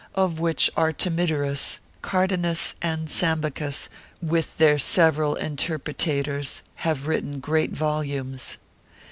of 0.15 0.39
which 0.39 0.67
Artemidorus, 0.75 1.79
Cardanus, 2.01 2.73
and 2.81 3.07
Sambucus, 3.07 3.87
with 4.19 4.57
their 4.57 4.79
several 4.79 5.35
interpretators, 5.35 6.63
have 6.77 7.05
written 7.05 7.39
great 7.39 7.69
volumes. 7.73 8.57